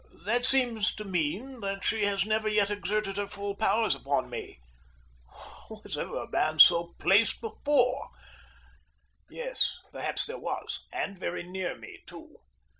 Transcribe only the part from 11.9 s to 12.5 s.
too.